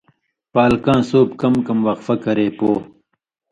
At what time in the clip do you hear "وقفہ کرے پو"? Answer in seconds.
1.87-2.69